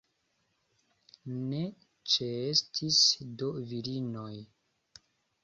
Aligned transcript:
Ne 1.51 1.59
ĉeestis 2.15 2.99
do 3.43 3.53
virinoj? 3.75 4.33